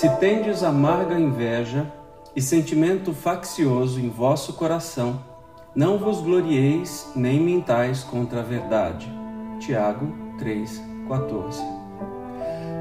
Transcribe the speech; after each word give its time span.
Se 0.00 0.08
tendes 0.16 0.62
amarga 0.62 1.20
inveja 1.20 1.92
e 2.34 2.40
sentimento 2.40 3.12
faccioso 3.12 4.00
em 4.00 4.08
vosso 4.08 4.54
coração, 4.54 5.20
não 5.74 5.98
vos 5.98 6.22
glorieis 6.22 7.12
nem 7.14 7.38
mintais 7.38 8.02
contra 8.02 8.40
a 8.40 8.42
verdade. 8.42 9.12
Tiago 9.58 10.06
3:14. 10.38 11.62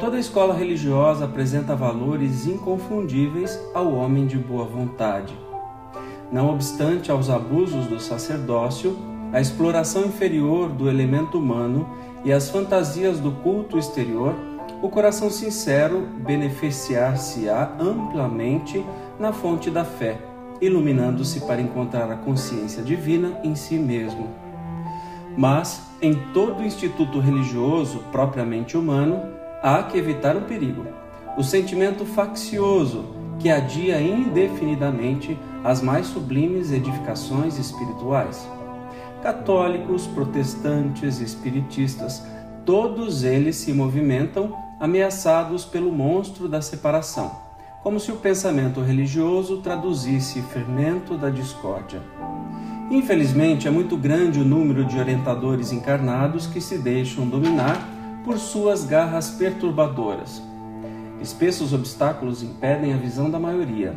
Toda 0.00 0.18
escola 0.18 0.54
religiosa 0.54 1.26
apresenta 1.26 1.76
valores 1.76 2.46
inconfundíveis 2.46 3.60
ao 3.74 3.92
homem 3.92 4.26
de 4.26 4.38
boa 4.38 4.64
vontade. 4.64 5.36
Não 6.32 6.48
obstante 6.48 7.10
aos 7.10 7.28
abusos 7.28 7.86
do 7.88 8.00
sacerdócio, 8.00 8.96
a 9.34 9.40
exploração 9.40 10.06
inferior 10.06 10.70
do 10.70 10.88
elemento 10.88 11.36
humano 11.36 11.86
e 12.24 12.32
as 12.32 12.48
fantasias 12.48 13.20
do 13.20 13.32
culto 13.32 13.76
exterior, 13.76 14.34
o 14.82 14.88
coração 14.88 15.30
sincero 15.30 16.08
beneficiar-se-á 16.26 17.76
amplamente 17.78 18.84
na 19.16 19.32
fonte 19.32 19.70
da 19.70 19.84
fé, 19.84 20.18
iluminando-se 20.60 21.40
para 21.42 21.60
encontrar 21.60 22.10
a 22.10 22.16
consciência 22.16 22.82
divina 22.82 23.38
em 23.44 23.54
si 23.54 23.78
mesmo. 23.78 24.28
Mas, 25.36 25.82
em 26.02 26.14
todo 26.34 26.64
instituto 26.64 27.20
religioso 27.20 28.00
propriamente 28.10 28.76
humano, 28.76 29.22
há 29.62 29.84
que 29.84 29.96
evitar 29.96 30.36
um 30.36 30.42
perigo: 30.42 30.84
o 31.38 31.44
sentimento 31.44 32.04
faccioso 32.04 33.04
que 33.38 33.48
adia 33.50 34.02
indefinidamente 34.02 35.38
as 35.62 35.80
mais 35.80 36.08
sublimes 36.08 36.72
edificações 36.72 37.56
espirituais. 37.56 38.46
Católicos, 39.22 40.08
protestantes, 40.08 41.20
espiritistas, 41.20 42.22
todos 42.64 43.22
eles 43.22 43.56
se 43.56 43.72
movimentam 43.72 44.52
ameaçados 44.82 45.64
pelo 45.64 45.92
monstro 45.92 46.48
da 46.48 46.60
separação, 46.60 47.30
como 47.84 48.00
se 48.00 48.10
o 48.10 48.16
pensamento 48.16 48.80
religioso 48.80 49.58
traduzisse 49.58 50.42
fermento 50.42 51.16
da 51.16 51.30
discórdia. 51.30 52.02
Infelizmente, 52.90 53.68
é 53.68 53.70
muito 53.70 53.96
grande 53.96 54.40
o 54.40 54.44
número 54.44 54.84
de 54.84 54.98
orientadores 54.98 55.70
encarnados 55.70 56.48
que 56.48 56.60
se 56.60 56.78
deixam 56.78 57.28
dominar 57.28 57.78
por 58.24 58.36
suas 58.38 58.84
garras 58.84 59.30
perturbadoras. 59.30 60.42
Espessos 61.20 61.72
obstáculos 61.72 62.42
impedem 62.42 62.92
a 62.92 62.96
visão 62.96 63.30
da 63.30 63.38
maioria. 63.38 63.94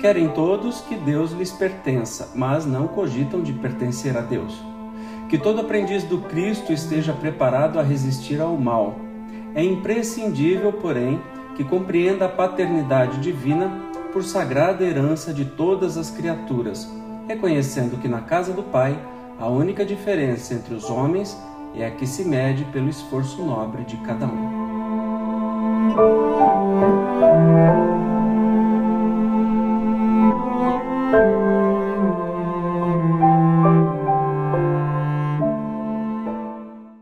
Querem 0.00 0.26
todos 0.30 0.80
que 0.80 0.96
Deus 0.96 1.30
lhes 1.30 1.52
pertença, 1.52 2.32
mas 2.34 2.66
não 2.66 2.88
cogitam 2.88 3.44
de 3.44 3.52
pertencer 3.52 4.16
a 4.16 4.22
Deus. 4.22 4.60
Que 5.28 5.38
todo 5.38 5.60
aprendiz 5.60 6.02
do 6.02 6.18
Cristo 6.18 6.72
esteja 6.72 7.12
preparado 7.12 7.78
a 7.78 7.82
resistir 7.84 8.40
ao 8.40 8.56
mal. 8.56 9.03
É 9.54 9.62
imprescindível, 9.62 10.72
porém, 10.72 11.20
que 11.56 11.62
compreenda 11.62 12.26
a 12.26 12.28
paternidade 12.28 13.20
divina 13.20 13.70
por 14.12 14.24
sagrada 14.24 14.84
herança 14.84 15.32
de 15.32 15.44
todas 15.44 15.96
as 15.96 16.10
criaturas, 16.10 16.90
reconhecendo 17.28 18.00
que 18.00 18.08
na 18.08 18.20
casa 18.20 18.52
do 18.52 18.62
Pai 18.62 18.98
a 19.38 19.48
única 19.48 19.84
diferença 19.84 20.54
entre 20.54 20.74
os 20.74 20.90
homens 20.90 21.36
é 21.74 21.86
a 21.86 21.90
que 21.90 22.06
se 22.06 22.24
mede 22.24 22.64
pelo 22.66 22.88
esforço 22.88 23.44
nobre 23.44 23.84
de 23.84 23.96
cada 23.98 24.26
um. 24.26 24.64